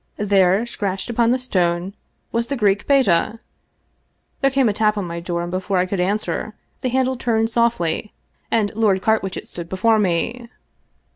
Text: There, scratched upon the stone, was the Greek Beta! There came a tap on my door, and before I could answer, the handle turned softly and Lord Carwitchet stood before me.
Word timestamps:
There, 0.17 0.65
scratched 0.65 1.11
upon 1.11 1.29
the 1.29 1.37
stone, 1.37 1.93
was 2.31 2.47
the 2.47 2.55
Greek 2.55 2.87
Beta! 2.87 3.39
There 4.41 4.49
came 4.49 4.67
a 4.67 4.73
tap 4.73 4.97
on 4.97 5.05
my 5.05 5.19
door, 5.19 5.43
and 5.43 5.51
before 5.51 5.77
I 5.77 5.85
could 5.85 5.99
answer, 5.99 6.55
the 6.81 6.89
handle 6.89 7.15
turned 7.15 7.51
softly 7.51 8.11
and 8.49 8.71
Lord 8.73 9.03
Carwitchet 9.03 9.47
stood 9.47 9.69
before 9.69 9.99
me. 9.99 10.49